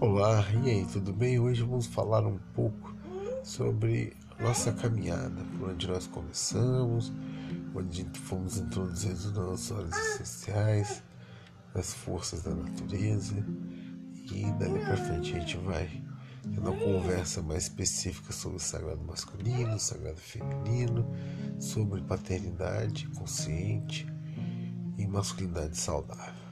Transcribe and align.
Olá, 0.00 0.46
e 0.64 0.70
aí, 0.70 0.86
tudo 0.86 1.12
bem? 1.12 1.38
Hoje 1.38 1.62
vamos 1.62 1.86
falar 1.86 2.26
um 2.26 2.38
pouco 2.54 2.96
sobre 3.44 4.16
nossa 4.40 4.72
caminhada, 4.72 5.44
por 5.58 5.68
onde 5.68 5.86
nós 5.86 6.06
começamos, 6.06 7.12
onde 7.74 8.06
fomos 8.20 8.56
introduzidos 8.56 9.30
nas 9.34 9.70
horas 9.70 9.94
essenciais, 9.94 11.02
nas 11.74 11.92
forças 11.92 12.44
da 12.44 12.54
natureza, 12.54 13.44
e 14.32 14.50
dali 14.52 14.78
para 14.78 14.96
frente 14.96 15.36
a 15.36 15.40
gente 15.40 15.58
vai 15.58 16.02
tendo 16.44 16.62
uma 16.62 16.72
conversa 16.78 17.42
mais 17.42 17.64
específica 17.64 18.32
sobre 18.32 18.56
o 18.56 18.60
sagrado 18.60 19.04
masculino, 19.04 19.74
o 19.74 19.78
sagrado 19.78 20.18
feminino, 20.18 21.14
sobre 21.58 22.00
paternidade 22.00 23.06
consciente 23.08 24.06
e 24.96 25.06
masculinidade 25.06 25.76
saudável. 25.76 26.49